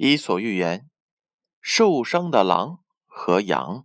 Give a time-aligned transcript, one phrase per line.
[0.00, 0.88] 伊索寓言：
[1.60, 3.84] 受伤的狼和羊。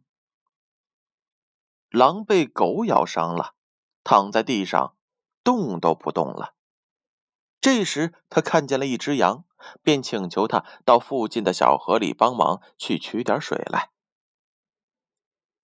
[1.90, 3.56] 狼被狗咬伤了，
[4.04, 4.96] 躺在地上，
[5.44, 6.54] 动都不动了。
[7.60, 9.46] 这时，他看见了一只羊，
[9.82, 13.90] 便请求他到附近的小河里帮忙去取点水来。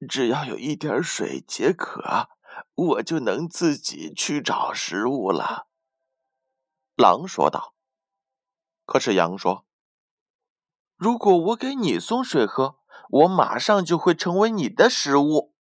[0.09, 2.29] 只要有一点水解渴，
[2.73, 5.67] 我就能自己去找食物了。”
[6.97, 7.75] 狼说道。
[8.87, 9.68] 可是羊说。
[10.99, 12.77] 如果我给你送水喝，
[13.09, 15.55] 我马上就会成为你的食物。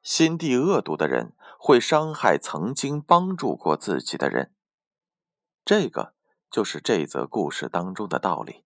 [0.00, 4.54] 心地恶毒的人会伤害曾经帮助过自己的人，
[5.64, 6.14] 这个
[6.48, 8.64] 就是这则故事当中的道理。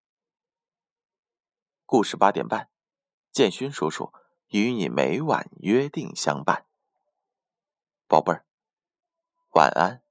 [1.87, 2.69] 故事八点半，
[3.31, 4.13] 建勋叔叔
[4.49, 6.67] 与你每晚约定相伴。
[8.07, 8.45] 宝贝儿，
[9.53, 10.03] 晚安。